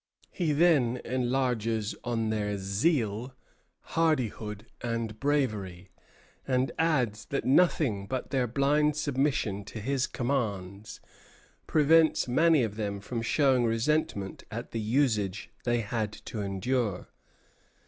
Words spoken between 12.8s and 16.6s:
from showing resentment at the usage they had to